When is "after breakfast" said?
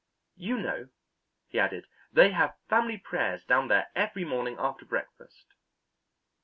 4.57-5.53